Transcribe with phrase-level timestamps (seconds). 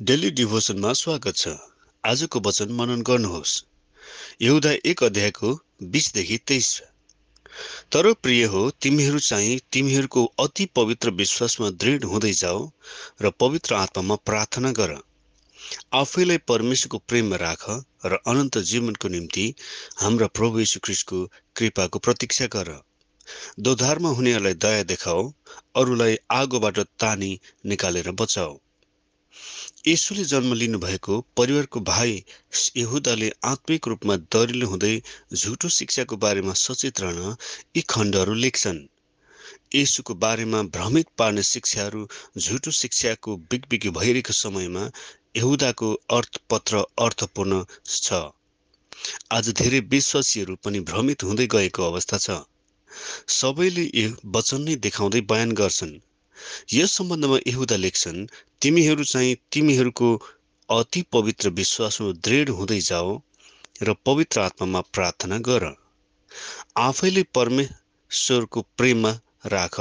[0.00, 1.48] Daily डिभोसनमा स्वागत छ।
[2.04, 3.52] आजको वचन मनन गर्नुहोस्।
[4.42, 5.52] यहुदा एक अध्यायको
[5.82, 6.70] बिसदेखि तेइस
[7.92, 12.66] तर प्रिय हो तिमीहरू चाहिँ तिमीहरूको अति पवित्र विश्वासमा दृढ हुँदै जाऊ
[13.22, 14.96] र पवित्र आत्मामा प्रार्थना गर।
[15.92, 17.64] आफैलाई परमेश्वरको प्रेममा राख
[18.06, 19.46] र अनन्त जीवनको निम्ति
[19.96, 21.24] हाम्रा प्रभु यीशु ख्रिस्टको
[21.56, 22.74] कृपाको प्रतीक्षा गर।
[23.60, 25.32] दोधारमा हुनेहरूलाई दया देखाऊ
[25.76, 27.32] अरूलाई आगोबाट तानी
[27.66, 28.58] निकालेर बचाऊ।
[29.86, 32.12] यसुले जन्म लिनुभएको परिवारको भाइ
[32.76, 34.92] यहुदाले आत्मिक रूपमा दरिलो हुँदै
[35.34, 37.36] झुटो शिक्षाको बारेमा सचेत रहन
[37.76, 38.80] यी खण्डहरू लेख्छन्।
[39.74, 42.06] यसुको बारेमा भ्रमित पार्ने शिक्षाहरू
[42.38, 44.86] झुटो शिक्षाको बिगबिगी भइरहेको समयमा
[45.36, 48.22] यहुदाको अर्थपत्र अर्थपूर्ण छ।
[49.30, 52.40] आज धेरै विश्वासीहरू पनि भ्रमित हुँदै गएको अवस्था छ।
[53.34, 55.94] सबैले यो वचन नै देखाउँदै बयान गर्छन्।
[56.72, 58.26] यस सम्बन्धमा यहुदा लेख्छन्
[58.62, 60.08] तिमीहरू चाहिँ तिमीहरूको
[60.68, 63.10] अति पवित्र विश्वासमा दृढ हुँदै जाओ
[63.82, 65.64] र पवित्र आत्मामा प्रार्थना गर।
[66.76, 69.12] आफैले परमेश्वरको प्रेममा
[69.46, 69.76] राख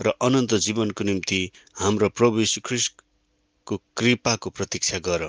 [0.00, 1.40] र अनन्त जीवनको निम्ति
[1.76, 5.24] हाम्रो प्रभु श्रीकृष्णको कृपाको प्रतीक्षा गर।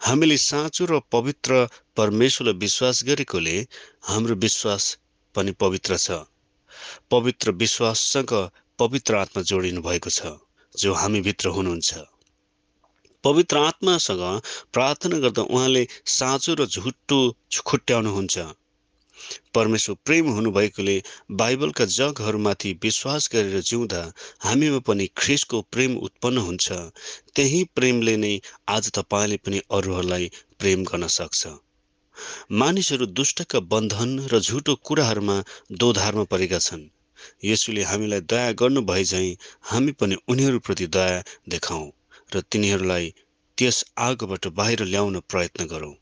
[0.00, 3.56] हामीले साँचो र पवित्र परमेश्वरलाई विश्वास गरेकोले
[4.02, 4.84] हाम्रो विश्वास
[5.34, 6.10] पनि पवित्र छ।
[7.10, 8.32] पवित्र विश्वाससँग
[8.78, 10.30] पवित्र आत्मा जोडिनु भएको छ
[10.74, 12.00] जो हामीभित्र हुनुहुन्छ।
[13.24, 14.24] पवित्र आत्मासँग
[14.72, 17.18] प्रार्थना गर्दा उहाँले साँचो र झुटो
[17.64, 18.36] खुट्याउनुहुन्छ
[19.54, 20.96] परमेश्वर प्रेम हुनुभएकोले
[21.32, 24.02] बाइबलका जगहरूमाथि विश्वास गरेर जिउँदा
[24.40, 26.66] हामीमा पनि ख्रिसको प्रेम उत्पन्न हुन्छ।
[27.34, 28.32] त्यही प्रेमले नै
[28.68, 31.54] आज तपाईँले पनि अरूहरूलाई प्रेम गर्न सक्छ।
[32.60, 35.38] मानिसहरू दुष्टका बन्धन र झुटो कुराहरूमा
[35.80, 36.84] दोधारमा परेका छन्।
[37.44, 41.92] यसुले हामीलाई दया गर्नु भए झैँ हामी पनि उनीहरूप्रति दया देखाउँ
[42.34, 43.14] र तिनीहरूलाई
[43.58, 45.94] त्यस आगोबाट बाहिर ल्याउन प्रयत्न गरौँ।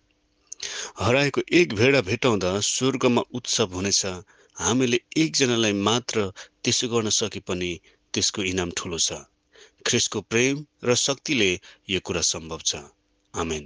[1.00, 4.02] हराएको एक भेडा भेटाउँदा स्वर्गमा उत्सव हुनेछ।
[4.56, 6.30] हामीले एकजनालाई मात्र
[6.64, 7.70] त्यसो गर्न सके पनि
[8.14, 9.20] त्यसको इनाम ठुलो छ।
[9.86, 11.50] ख्रिसको प्रेम र शक्तिले
[11.90, 12.82] यो कुरा सम्भव छ।
[13.34, 13.64] आमेन।